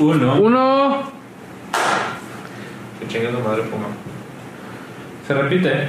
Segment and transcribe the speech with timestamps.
[0.00, 0.34] Uno.
[0.40, 1.02] Uno.
[2.98, 3.86] Que chingue su madre Puma.
[5.26, 5.70] Se repite.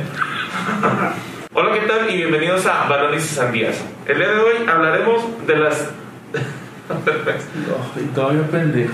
[1.54, 2.10] Hola, ¿qué tal?
[2.10, 3.84] Y bienvenidos a Balones y Sandías.
[4.06, 5.90] El día de hoy hablaremos de las.
[7.96, 8.94] y todavía pendejo.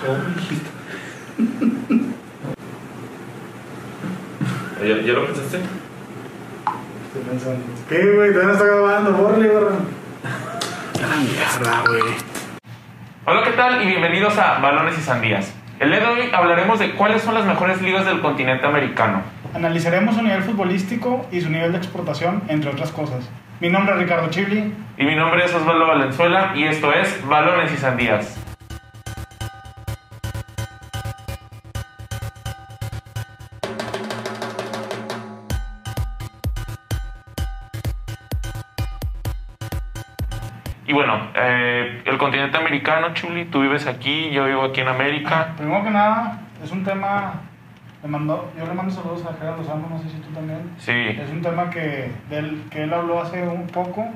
[0.00, 0.70] ¿Cómo dijiste?
[4.88, 5.56] ¿Ya, ¿Ya lo pensaste?
[5.56, 7.64] Estoy pensando.
[7.88, 8.32] ¿Qué, güey?
[8.32, 9.74] Todavía no está grabando, borre, borre.
[11.20, 12.33] Mierda, güey.
[13.26, 13.82] Hola, ¿qué tal?
[13.82, 15.54] Y bienvenidos a Balones y Sandías.
[15.80, 19.22] El día de hoy hablaremos de cuáles son las mejores ligas del continente americano.
[19.54, 23.30] Analizaremos su nivel futbolístico y su nivel de exportación, entre otras cosas.
[23.60, 24.74] Mi nombre es Ricardo Chibli.
[24.98, 28.43] Y mi nombre es Osvaldo Valenzuela y esto es Balones y Sandías.
[40.94, 45.52] Bueno, eh, el continente americano, Chuli, tú vives aquí, yo vivo aquí en América.
[45.56, 47.34] Primero que nada, es un tema.
[48.02, 50.60] Le mandó, yo le mando saludos a Gerardo Lozano, no sé si tú también.
[50.78, 54.06] Sí, Es un tema que, del, que él habló hace un poco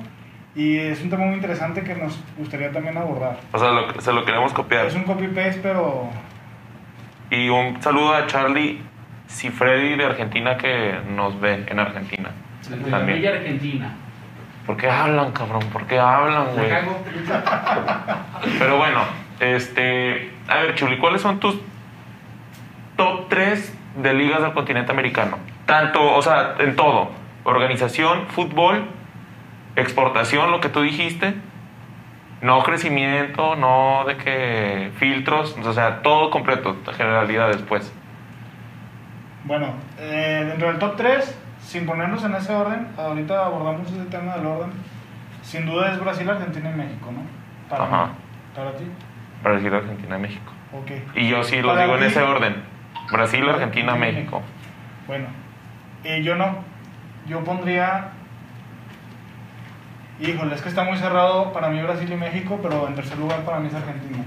[0.55, 3.37] y es un tema muy interesante que nos gustaría también abordar.
[3.51, 4.85] o sea, lo- se lo queremos copiar.
[4.85, 6.09] Es un copy-paste, pero
[7.31, 8.81] Y un saludo a Charlie
[9.27, 12.29] Cifredi de Argentina que nos ve en Argentina.
[12.69, 13.25] De También.
[13.27, 13.93] Argentina.
[14.69, 15.63] ¿Por qué hablan, cabrón?
[15.73, 16.69] ¿Por qué hablan, La güey?
[18.59, 18.99] Pero bueno,
[19.39, 20.31] este.
[20.47, 21.59] A ver, Chuli, ¿cuáles son tus
[22.95, 25.39] top 3 de ligas del continente americano?
[25.65, 27.09] Tanto, o sea, en todo:
[27.45, 28.85] organización, fútbol,
[29.75, 31.33] exportación, lo que tú dijiste.
[32.41, 37.91] No crecimiento, no de que filtros, o sea, todo completo, generalidades, pues.
[39.45, 41.38] bueno, eh, dentro del top 3,
[41.69, 44.71] sin ponernos en ese orden, ahorita abordamos ese tema del orden.
[45.43, 47.21] Sin duda es Brasil, Argentina y México, ¿no?
[47.69, 48.05] Para, Ajá.
[48.07, 48.11] mí.
[48.55, 48.85] Para ti.
[49.43, 50.51] Brasil, Argentina, México.
[50.73, 50.91] Ok.
[51.15, 52.55] Y yo sí los digo en ese orden.
[53.11, 54.41] Brasil, Argentina, México.
[55.05, 55.27] Bueno,
[56.03, 56.63] eh, yo no.
[57.27, 58.13] Yo pondría.
[60.19, 63.41] Híjole, es que está muy cerrado para mí Brasil y México, pero en tercer lugar
[63.41, 64.23] para mí es Argentina.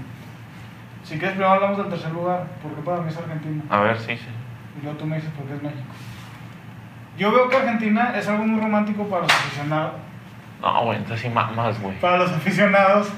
[1.03, 3.63] Si quieres, primero hablamos del tercer lugar, porque para mí es Argentina.
[3.69, 4.27] A ver, sí, sí.
[4.79, 5.93] Y luego tú me dices por qué es México.
[7.17, 9.93] Yo veo que Argentina es algo muy romántico para los aficionados.
[10.61, 11.99] No, güey, entonces sí mamas, güey.
[11.99, 13.09] Para los aficionados.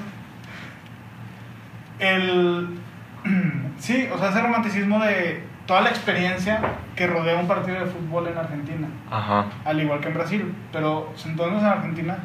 [1.98, 2.78] El.
[3.78, 6.60] Sí, o sea, ese romanticismo de toda la experiencia
[6.94, 8.88] que rodea un partido de fútbol en Argentina.
[9.10, 9.46] Ajá.
[9.66, 10.54] al igual que en Brasil.
[10.72, 12.16] Pero entonces en Argentina,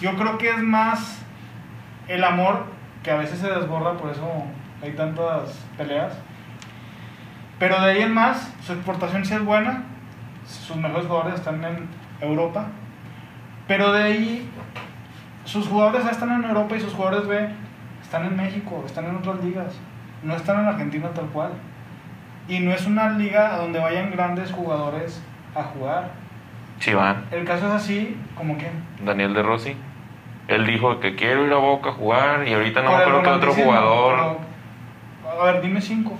[0.00, 1.22] yo creo que es más
[2.08, 2.66] el amor
[3.02, 4.26] que a veces se desborda, por eso
[4.82, 6.12] hay tantas peleas.
[7.58, 9.84] Pero de ahí en más, su exportación sí es buena,
[10.46, 11.88] sus mejores jugadores están en
[12.20, 12.66] Europa.
[13.66, 14.50] Pero de ahí,
[15.44, 17.48] sus jugadores A están en Europa y sus jugadores B
[18.02, 19.78] están en México, están en otras ligas.
[20.22, 21.50] No están en Argentina tal cual.
[22.48, 25.22] Y no es una liga a donde vayan grandes jugadores
[25.54, 26.10] a jugar.
[26.78, 27.24] Sí, van.
[27.32, 28.70] El caso es así, como que.
[29.04, 29.76] Daniel de Rossi.
[30.46, 33.28] Él dijo que quiero ir a Boca a jugar y ahorita no me acuerdo qué
[33.30, 34.14] otro jugador.
[34.14, 36.16] pero- a ver, dime cinco.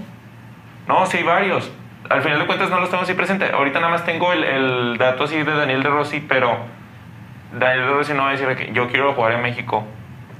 [0.88, 1.70] No, sí, hay varios.
[2.10, 3.50] Al final de cuentas no los tengo así presente.
[3.52, 6.56] Ahorita nada más tengo el, el dato así de Daniel de Rossi, pero
[7.58, 9.84] Daniel de Rossi no va a decir que yo quiero jugar en México.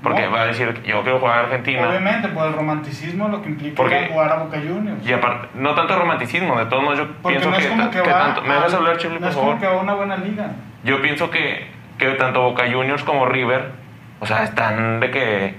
[0.03, 0.31] Porque No.
[0.32, 1.88] va a decir que yo quiero jugar en Argentina.
[1.88, 5.04] Obviamente, por el romanticismo, lo que implica Porque- a jugar a Boca Juniors.
[5.04, 7.91] Y aparte, no tanto romanticismo, de todos modos yo Porque pienso no es que, como
[7.91, 8.19] que, que va.
[8.19, 8.43] tanto...
[8.43, 9.48] ¿Me dejas a- hablar, Chile, No por es favor?
[9.50, 10.50] como que va a una buena liga.
[10.84, 11.66] Yo pienso que,
[11.98, 13.72] que tanto Boca Juniors como River,
[14.21, 15.54] o sea, están de que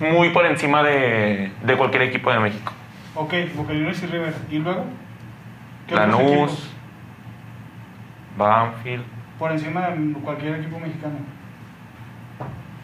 [0.00, 2.72] muy por encima de, de cualquier equipo de México.
[3.16, 4.34] Ok, Boca Juniors y River.
[4.50, 4.84] ¿Y luego?
[5.86, 6.30] ¿Qué otros equipos?
[6.40, 6.70] Lanús,
[8.36, 9.04] Banfield.
[9.38, 11.16] Por encima de cualquier equipo mexicano.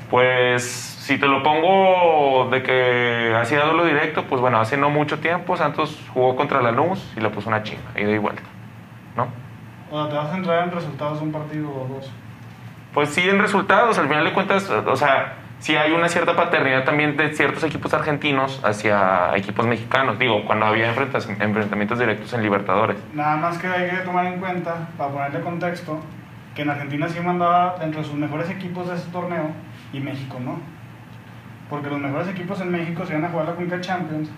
[0.09, 5.21] Pues si te lo pongo de que así dándolo directo, pues bueno, hace no mucho
[5.21, 8.43] tiempo Santos jugó contra Lanús y le puso una chinga, ida y vuelta,
[9.17, 9.29] ¿no?
[9.91, 12.11] O sea, te vas a entrar en resultados de un partido o dos.
[12.93, 16.85] Pues sí, en resultados, al final de cuentas, o sea, sí hay una cierta paternidad
[16.85, 20.19] también de ciertos equipos argentinos hacia equipos mexicanos.
[20.19, 22.97] Digo, cuando había enfrentamientos directos en Libertadores.
[23.15, 26.01] Nada más que hay que tomar en cuenta, para ponerle contexto,
[26.55, 29.51] que en Argentina sí mandaba dentro de sus mejores equipos de ese torneo
[29.93, 30.59] y México no.
[31.69, 34.31] Porque los mejores equipos en México se iban a jugar la Conca Champions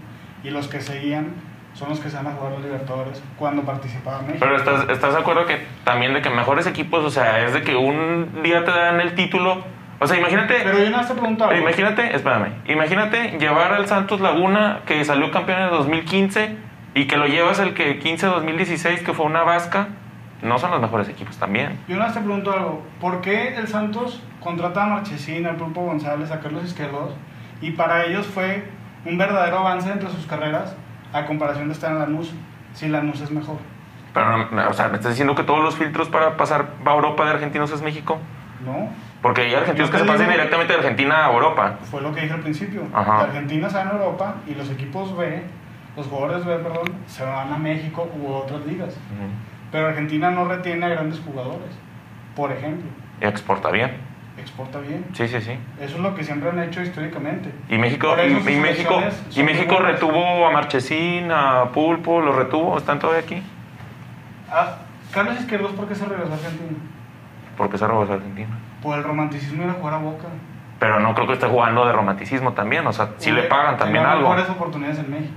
[0.44, 1.28] y los que seguían
[1.72, 4.38] son los que se van a jugar los Libertadores cuando participaba México.
[4.40, 7.62] Pero estás, estás de acuerdo que también de que mejores equipos, o sea, es de
[7.62, 9.64] que un día te dan el título.
[10.02, 10.54] O sea, imagínate.
[10.64, 11.56] Pero yo no te preguntaba.
[11.56, 16.56] Imagínate, espérame, imagínate llevar al Santos Laguna que salió campeón en el 2015
[16.94, 19.88] y que lo llevas el que 15-2016 que fue una vasca,
[20.42, 21.78] no son los mejores equipos también.
[21.86, 22.84] Yo no te pregunto algo.
[23.00, 27.14] ¿Por qué el Santos contrata a Marchesín, al Pulpo González, a Carlos Izquierdos
[27.60, 28.64] Y para ellos fue
[29.04, 30.76] un verdadero avance entre sus carreras
[31.12, 32.34] a comparación de estar en Lanús,
[32.74, 33.58] si Lanús es mejor.
[34.12, 37.24] Pero, no, o sea, ¿me estás diciendo que todos los filtros para pasar a Europa
[37.24, 38.18] de argentinos es México?
[38.64, 38.90] ¿No?
[39.22, 41.78] Porque hay argentinos que se pasan digo- directamente de Argentina a Europa.
[41.90, 42.82] Fue lo que dije al principio.
[42.92, 43.20] Ajá.
[43.22, 45.42] Argentina está en Europa y los equipos B,
[45.96, 48.96] los jugadores B, perdón, se van a México u otras ligas.
[49.70, 51.70] Pero Argentina no retiene a grandes jugadores.
[52.34, 52.90] Por ejemplo,
[53.20, 53.92] exporta bien.
[54.38, 55.04] exporta bien.
[55.12, 55.52] Sí, sí, sí.
[55.80, 57.50] Eso es lo que siempre han hecho históricamente.
[57.68, 59.00] Y México, Por y, México,
[59.36, 63.42] y México retuvo a Marchesín, a Pulpo, los retuvo, están todavía aquí.
[64.50, 64.76] Ah,
[65.12, 66.78] Carlos Izquierdos, ¿por qué se regresó a Argentina?
[67.56, 68.48] Porque se robó a Argentina.
[68.82, 70.28] Por el romanticismo era jugar a Boca.
[70.78, 73.76] Pero no creo que esté jugando de romanticismo también, o sea, si le Hubiera- pagan
[73.76, 74.28] también algo.
[74.28, 75.34] mejores oportunidades en México.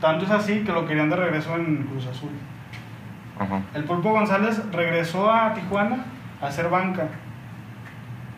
[0.00, 2.30] Tanto es así que lo querían de regreso en Cruz Azul.
[3.74, 6.04] El Pulpo González regresó a Tijuana
[6.42, 7.08] a hacer banca.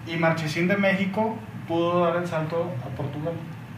[0.07, 3.35] Y Marchesín de México pudo dar el salto a Portugal.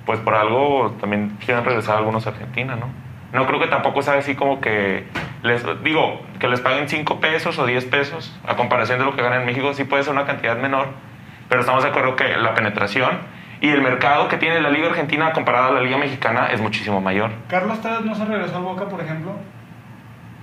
[0.07, 2.87] Pues por algo también quieren regresar algunos a Argentina, ¿no?
[3.33, 5.07] No creo que tampoco sea así como que
[5.43, 9.23] les digo que les paguen 5 pesos o 10 pesos a comparación de lo que
[9.23, 10.89] ganan en México, sí puede ser una cantidad menor,
[11.49, 13.19] pero estamos de acuerdo que la penetración
[13.61, 17.01] y el mercado que tiene la Liga Argentina comparada a la Liga Mexicana es muchísimo
[17.01, 17.31] mayor.
[17.49, 19.33] Carlos Tevez no se regresó al Boca, por ejemplo,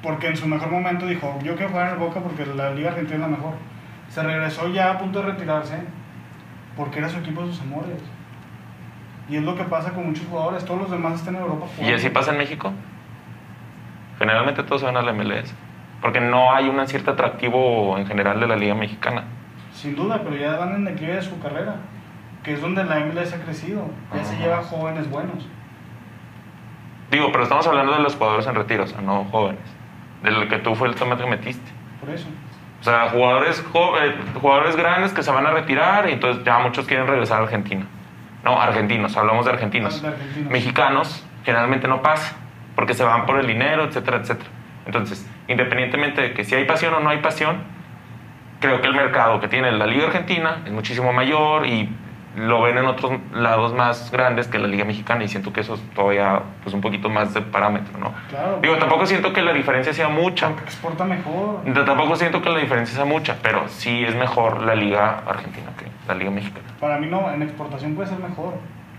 [0.01, 2.89] porque en su mejor momento dijo, yo quiero jugar en el Boca porque la Liga
[2.89, 3.53] Argentina es la mejor.
[4.09, 5.77] Se regresó ya a punto de retirarse
[6.75, 8.01] porque era su equipo de sus amores.
[9.29, 11.65] Y es lo que pasa con muchos jugadores, todos los demás están en Europa.
[11.81, 12.71] ¿Y así pasa en México?
[14.19, 15.53] Generalmente todos se van a la MLS,
[16.01, 19.25] porque no hay un cierto atractivo en general de la Liga Mexicana.
[19.73, 21.75] Sin duda, pero ya van en declive de su carrera,
[22.43, 23.89] que es donde la MLS ha crecido.
[24.15, 25.45] Ya se lleva jóvenes buenos.
[27.11, 29.61] Digo, pero estamos hablando de los jugadores en retiro, o sea, no jóvenes.
[30.23, 31.71] Del que tú fue el tema que metiste.
[31.99, 32.27] Por eso.
[32.79, 36.85] O sea, jugadores, eh, jugadores grandes que se van a retirar y entonces ya muchos
[36.85, 37.85] quieren regresar a Argentina.
[38.47, 40.01] No, argentinos, hablamos de argentinos.
[40.01, 40.49] De argentinos.
[40.49, 42.37] Mexicanos generalmente no pasa,
[42.75, 44.49] porque se van por el dinero, etcétera, etcétera.
[44.85, 47.57] Entonces, independientemente de que si hay pasión o no hay pasión,
[48.61, 51.89] creo que el mercado que tiene la Liga Argentina es muchísimo mayor y
[52.37, 55.73] lo ven en otros lados más grandes que la Liga Mexicana y siento que eso
[55.73, 58.13] es todavía pues un poquito más de parámetro, ¿no?
[58.29, 58.59] Claro.
[58.61, 60.51] Digo, tampoco siento que la diferencia sea mucha.
[60.63, 61.63] Exporta mejor.
[61.85, 65.96] Tampoco siento que la diferencia sea mucha, pero sí es mejor la liga argentina que
[66.07, 66.65] la liga mexicana.
[66.79, 68.53] Para mí no, en exportación puede ser mejor,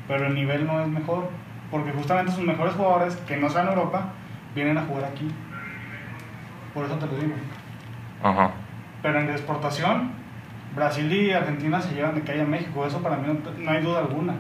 [0.07, 1.29] pero el nivel no es mejor,
[1.71, 4.13] porque justamente sus mejores jugadores que no sean Europa
[4.55, 5.31] vienen a jugar aquí.
[6.75, 7.35] Por eso te lo digo.
[8.23, 8.51] Ajá.
[9.03, 10.13] Pero en exportación,
[10.75, 13.83] Brasil y Argentina se llevan de calle a México, eso para mí no, no hay
[13.83, 14.35] duda alguna.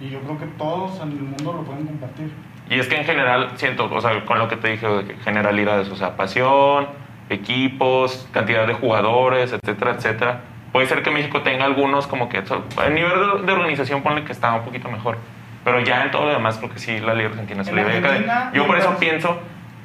[0.00, 2.32] Y yo creo que todos en el mundo lo pueden compartir.
[2.70, 5.88] Y es que en general siento, o sea, con lo que te dije de generalidades,
[5.90, 6.86] o sea, pasión,
[7.28, 10.40] equipos, cantidad de jugadores, etcétera, etcétera.
[10.72, 14.32] Puede ser que México tenga algunos como que el nivel de, de organización ponle que
[14.32, 15.18] está un poquito mejor.
[15.64, 18.50] Pero ya en todo lo demás creo que sí la Liga Argentina se le Argentina,
[18.54, 19.38] Yo por eso pienso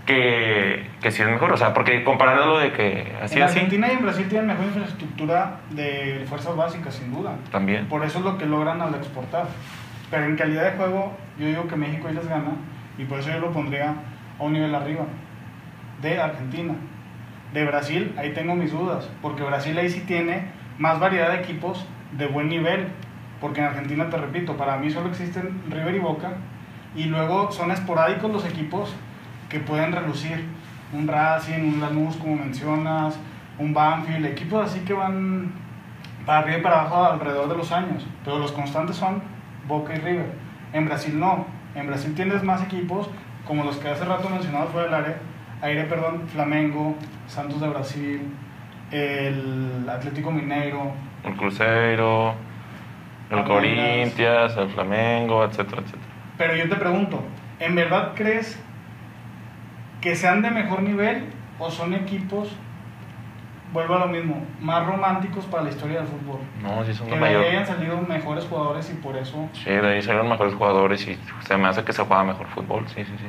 [0.06, 3.88] que, que sí es mejor, o sea, porque comparándolo de que así en así Argentina
[3.92, 7.36] y en Brasil tienen mejor infraestructura de fuerzas básicas, sin duda.
[7.52, 7.88] también.
[7.88, 9.48] Por eso es lo que logran al exportar.
[10.12, 12.52] Pero en calidad de juego, yo digo que México ahí les gana
[12.98, 13.96] y por eso yo lo pondría
[14.40, 15.06] a un nivel arriba.
[16.02, 16.76] De Argentina.
[17.54, 20.44] De Brasil, ahí tengo mis dudas, porque Brasil ahí sí tiene
[20.78, 21.86] más variedad de equipos
[22.18, 22.88] de buen nivel.
[23.42, 26.34] Porque en Argentina, te repito, para mí solo existen River y Boca.
[26.96, 28.96] Y luego son esporádicos los equipos
[29.50, 30.46] que pueden relucir.
[30.94, 33.20] Un Racing, un Lanús, como mencionas,
[33.58, 35.52] un Banfield, equipos así que van
[36.26, 38.06] para arriba y para abajo alrededor de los años.
[38.24, 39.22] Pero los constantes son
[39.68, 40.34] Boca y River.
[40.74, 41.46] En Brasil no.
[41.76, 43.10] En Brasil tienes más equipos,
[43.46, 45.18] como los que hace rato mencionaba fuera del área,
[45.62, 46.96] aire, perdón, Flamengo,
[47.28, 48.22] Santos de Brasil,
[48.92, 50.92] el Atlético Mineiro.
[51.24, 52.34] El Cruzeiro,
[53.30, 53.44] el.
[53.44, 56.04] Corinthians, el Flamengo, etcétera, etcétera.
[56.38, 57.24] Pero yo te pregunto,
[57.60, 58.62] ¿en verdad crees
[60.02, 61.26] que sean de mejor nivel
[61.58, 62.56] o son equipos,
[63.74, 66.40] vuelvo a lo mismo, más románticos para la historia del fútbol?
[66.62, 67.50] No, sí son Que de de ahí mayor.
[67.52, 71.58] hayan salido mejores jugadores y por eso Sí, de ahí salieron mejores jugadores y se
[71.58, 73.26] me hace que se juega mejor fútbol, sí, sí, sí.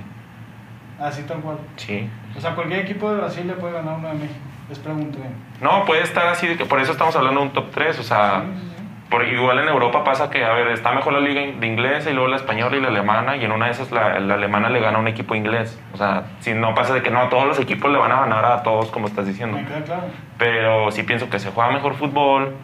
[1.00, 1.58] así tal cual.
[1.76, 2.08] Sí.
[2.36, 4.40] O sea, cualquier equipo de Brasil le puede ganar uno de México.
[4.68, 5.34] Les pregunto bien.
[5.60, 8.02] No, puede estar así, de que por eso estamos hablando de un top 3, o
[8.02, 8.84] sea, Sí, sí, sí.
[9.08, 12.14] por, igual en Europa pasa que, a ver, está mejor la liga de inglesa y
[12.14, 14.80] luego la española y la alemana, y en una de esas la, la alemana le
[14.80, 15.80] gana a un equipo inglés.
[15.94, 18.44] O sea, si no pasa de que no, todos los equipos le van a ganar
[18.44, 19.56] a todos, como estás diciendo.
[19.56, 20.02] Me queda claro.
[20.36, 22.54] pero sí pienso que se juega mejor fútbol,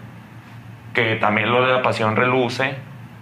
[0.95, 2.75] que también lo de la pasión reluce,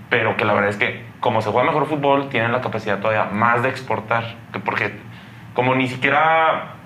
[0.08, 3.26] pero que la verdad es que como se juega mejor fútbol, tienen la capacidad todavía
[3.26, 4.98] más de exportar, que porque
[5.54, 6.76] como ni siquiera,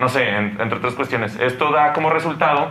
[0.00, 2.68] no sé, en- entre otras cuestiones, esto da como resultado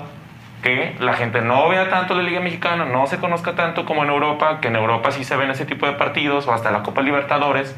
[0.63, 4.09] que la gente no vea tanto la Liga Mexicana, no se conozca tanto como en
[4.09, 7.01] Europa, que en Europa sí se ven ese tipo de partidos, o hasta la Copa
[7.01, 7.77] Libertadores.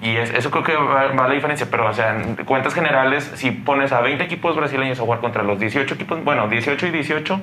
[0.00, 3.30] Y es- eso creo que va, va la diferencia, pero o sea, en cuentas generales,
[3.34, 6.90] si pones a 20 equipos brasileños a jugar contra los 18 equipos, bueno, 18 y
[6.90, 7.40] 18,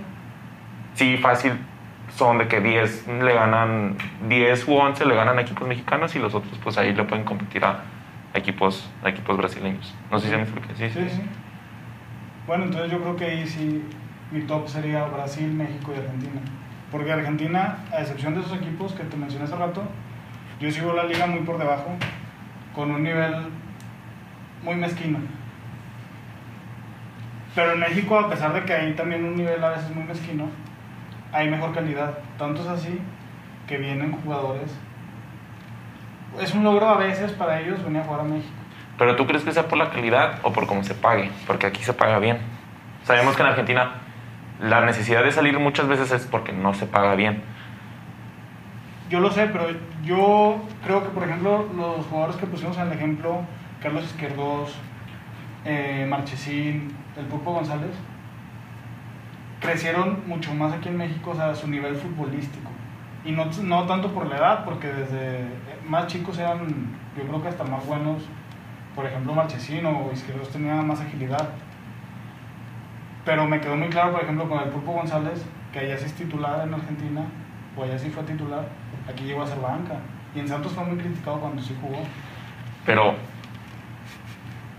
[0.94, 1.54] sí, fácil
[2.16, 3.98] son de que 10 le ganan,
[4.30, 7.26] 10 u 11 le ganan a equipos mexicanos y los otros pues ahí le pueden
[7.26, 7.80] competir a,
[8.36, 9.96] a equipos, a equipos brasileños.
[10.12, 10.46] No sé si me.
[10.46, 11.22] Sí, Sí, sí.
[12.46, 13.82] Bueno, entonces yo creo que ahí sí
[14.30, 16.42] mi top sería Brasil, México y Argentina.
[16.92, 19.84] Porque Argentina, a excepción de esos equipos que te mencioné hace rato,
[20.60, 21.96] yo sigo la liga muy por debajo,
[22.74, 23.34] con un nivel
[24.64, 25.20] muy mezquino.
[27.56, 30.50] Pero en México, a pesar de que hay también un nivel a veces muy mezquino,
[31.32, 32.20] hay mejor calidad.
[32.38, 33.00] Tanto es así
[33.66, 34.78] que vienen jugadores.
[36.42, 38.54] Es un logro a veces para ellos venir a jugar a México.
[38.98, 41.32] Pero tú crees que sea por la calidad o por cómo se pague?
[41.48, 42.40] Porque aquí se paga bien.
[43.04, 43.92] Sabemos que en Argentina
[44.60, 47.44] la necesidad de salir muchas veces es porque no se paga bien.
[49.10, 49.68] Yo lo sé, pero
[50.04, 53.42] yo creo que, por ejemplo, los jugadores que pusimos en el ejemplo,
[53.82, 54.76] Carlos Izquierdos,
[55.64, 57.92] eh, Marchesín, el Pulpo González,
[59.60, 62.70] crecieron mucho más aquí en México, o sea, a su nivel futbolístico.
[63.24, 65.48] Y no, no tanto por la edad, porque desde
[65.88, 66.68] más chicos eran,
[67.18, 68.24] yo creo que hasta más buenos.
[68.96, 71.50] Por ejemplo, Marchesín o Izquierdos tenía más agilidad.
[73.26, 76.14] Pero me quedó muy claro, por ejemplo, con el Pulpo González, que allá sí es
[76.14, 77.26] titular en Argentina,
[77.76, 78.68] o allá sí fue titular,
[79.10, 79.96] aquí llegó a ser banca.
[80.34, 82.00] Y en Santos fue muy criticado cuando sí jugó.
[82.86, 83.16] Pero,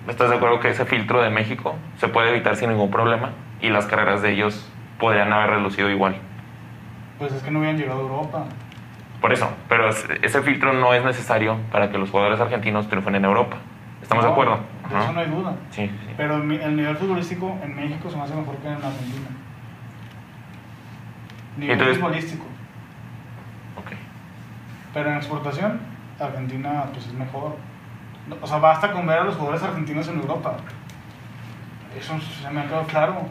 [0.08, 3.30] ¿estás de acuerdo que ese filtro de México se puede evitar sin ningún problema?
[3.60, 6.16] Y las carreras de ellos podrían haber relucido igual.
[7.18, 8.44] Pues es que no habían llegado a Europa.
[9.26, 13.16] Por eso, pero es- ese filtro no es necesario para que los jugadores argentinos triunfen
[13.16, 13.56] en Europa.
[14.00, 14.60] ¿Estamos de acuerdo?
[14.88, 15.56] De eso no hay duda.
[15.70, 16.14] Sí, sí.
[16.16, 19.28] Pero el nivel futbolístico en México se me hace mejor que en Argentina.
[21.56, 22.44] Nivel Entonces- futbolístico.
[23.80, 23.90] Ok.
[24.94, 25.80] Pero en exportación,
[26.20, 27.56] Argentina pues es mejor.
[28.40, 30.54] O sea, basta con ver a los jugadores argentinos en Europa.
[31.98, 33.22] Eso se me ha quedado claro.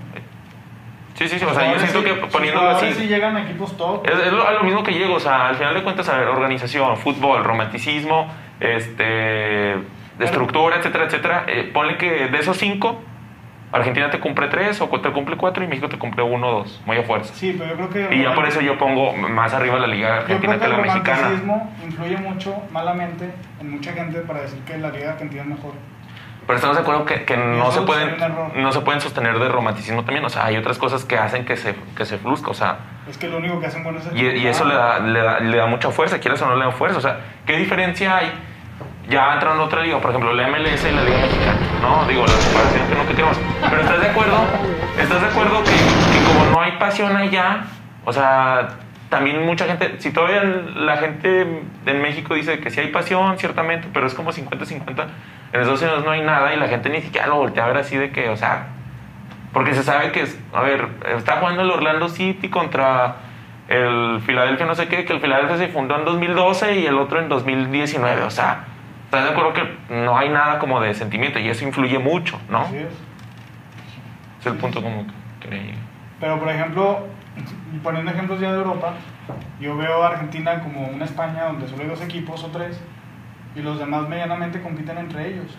[1.15, 1.45] Sí, sí, sí.
[1.45, 2.93] O sea, yo siento sí- que poniéndolo así.
[2.93, 4.05] sí llegan equipos top.
[4.07, 6.17] Es, es lo, a lo mismo que llego, o sea, al final de cuentas, a
[6.17, 8.27] ver, organización, fútbol, romanticismo,
[8.60, 9.75] este,
[10.19, 11.43] estructura, etcétera, etcétera.
[11.48, 13.01] Eh, ponle que de esos cinco,
[13.72, 16.81] Argentina te cumple tres o te cumple cuatro y México te cumple uno o dos,
[16.86, 17.34] muy a fuerza.
[17.34, 18.15] Sí, pero yo creo que...
[18.15, 20.65] Y ya por eso yo pongo más arriba la liga Yo argentina creo que que
[20.65, 21.17] el la mexicana.
[21.22, 25.74] romanticismo influye mucho, malamente, en mucha gente para decir que la liga argentina es mejor.
[26.46, 28.18] Pero estamos de acuerdo que, que no, se pueden,
[28.56, 30.24] no se pueden sostener de romanticismo también.
[30.25, 32.52] O sea, hay otras cosas que hacen que se, que se fluzca.
[32.52, 32.78] O sea,
[33.10, 34.08] Es que lo único que hacen bueno es...
[34.14, 36.66] Y, y eso le da, le, da, le da mucha fuerza, quieres o no le
[36.66, 37.00] da fuerza.
[37.00, 38.32] O sea, ¿qué diferencia hay?
[39.10, 42.06] Ya entrando en otra liga, por ejemplo, la MLS y la Liga Mexicana, ¿no?
[42.08, 43.38] Digo, la comparación que no que queremos.
[43.70, 44.38] Pero ¿estás de acuerdo?
[45.00, 47.66] ¿Estás de acuerdo que, que como no hay pasión allá,
[48.04, 48.68] o sea,
[49.10, 53.88] también mucha gente, si todavía la gente en México dice que sí hay pasión, ciertamente,
[53.94, 55.08] pero es como 50-50,
[55.54, 57.78] en Estados Unidos no hay nada y la gente ni siquiera lo voltea a ver
[57.78, 58.68] así de que, o sea,
[59.54, 63.16] porque se sabe que, es, a ver, está jugando el Orlando City contra
[63.68, 67.20] el Philadelphia no sé qué, que el Philadelphia se fundó en 2012 y el otro
[67.20, 68.24] en 2019.
[68.24, 68.66] O sea,
[69.06, 72.62] ¿estás de acuerdo que no hay nada como de sentimiento y eso influye mucho, ¿no?
[72.62, 72.94] Así es.
[74.42, 75.80] Es el punto como que quería llegar.
[76.20, 77.08] Pero, por ejemplo,
[77.84, 78.94] poniendo ejemplos ya de Europa,
[79.60, 82.80] yo veo a Argentina como una España donde solo hay dos equipos o tres
[83.56, 85.58] y los demás medianamente compiten entre ellos.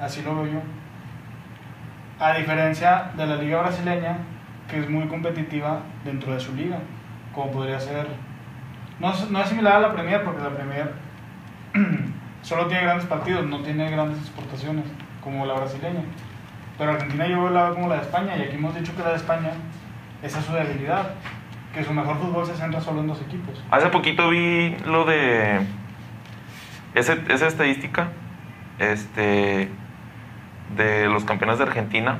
[0.00, 0.60] Así lo veo yo.
[2.18, 4.18] A diferencia de la liga brasileña,
[4.68, 6.78] que es muy competitiva dentro de su liga,
[7.34, 8.06] como podría ser...
[8.98, 10.92] No, no es similar a la Premier, porque la Premier
[12.42, 14.84] solo tiene grandes partidos, no tiene grandes exportaciones,
[15.22, 16.02] como la brasileña.
[16.76, 19.10] Pero Argentina yo la veo como la de España, y aquí hemos dicho que la
[19.10, 19.52] de España,
[20.22, 21.10] esa es su debilidad,
[21.74, 23.62] que su mejor fútbol se centra solo en dos equipos.
[23.70, 25.60] Hace poquito vi lo de
[26.94, 27.14] esa
[27.46, 28.08] estadística
[28.78, 29.68] este,
[30.76, 32.18] de los campeones de Argentina.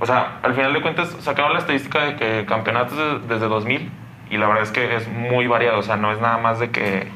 [0.00, 3.90] O sea, al final de cuentas sacaron la estadística de que campeonatos de- desde 2000
[4.30, 5.78] y la verdad es que es muy variado.
[5.78, 7.06] O sea, no es nada más de que,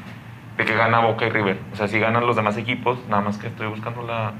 [0.56, 1.58] de que gana Boca y River.
[1.72, 4.32] O sea, sí ganan los demás equipos, nada más que estoy buscando la,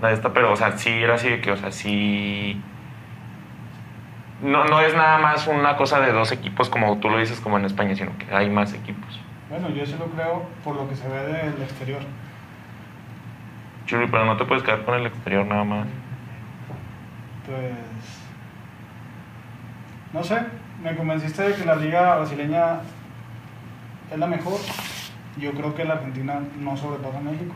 [0.00, 2.60] la de esta, pero o sea, sí era así de que, o sea, sí
[4.42, 7.58] no, no es nada más una cosa de dos equipos como tú lo dices como
[7.58, 9.20] en España, sino que hay más equipos.
[9.48, 12.00] Bueno, yo sí lo creo por lo que se ve del exterior.
[13.86, 15.86] Chuli, pero no te puedes quedar con el exterior nada más.
[17.44, 18.20] Pues.
[20.12, 20.40] No sé,
[20.82, 22.80] me convenciste de que la liga brasileña
[24.10, 24.58] es la mejor.
[25.38, 27.54] Yo creo que la Argentina no sobrepasa a México.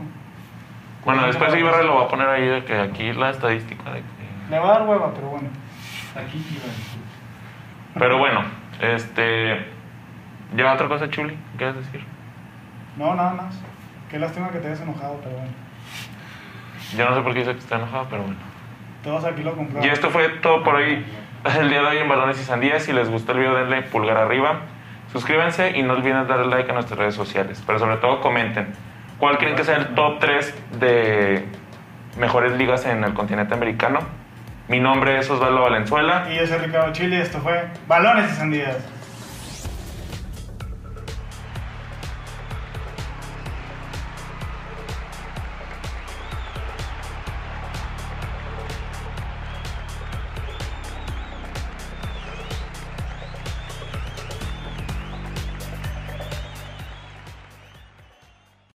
[1.05, 4.51] Bueno, después Ibarra lo va a poner ahí de que aquí la estadística de que
[4.51, 5.49] Le va a dar hueva, pero bueno.
[6.15, 6.71] Aquí iban.
[7.99, 8.43] Pero bueno,
[8.81, 9.67] este.
[10.57, 11.35] ¿Ya otra cosa, Chuli?
[11.53, 12.05] ¿Qué quieres decir?
[12.97, 13.61] No, nada más.
[14.11, 15.53] Qué lástima que te hayas enojado, pero bueno.
[16.97, 18.39] Yo no sé por qué dice que está enojado, pero bueno.
[19.03, 19.85] Todos aquí lo compramos.
[19.85, 21.05] Y esto fue todo por hoy.
[21.59, 22.85] El día de hoy en Balones y Sandías.
[22.85, 24.61] Si les gustó el video, denle pulgar arriba.
[25.13, 27.63] Suscríbanse y no olviden darle like a nuestras redes sociales.
[27.67, 28.73] Pero sobre todo comenten.
[29.19, 31.47] ¿Cuál creen que sea el top 3 de
[32.19, 34.01] mejores ligas en el continente americano?
[34.67, 36.27] Mi nombre es Osvaldo Valenzuela.
[36.33, 38.77] Y yo soy Ricardo Chile, esto fue Balones y Sandías.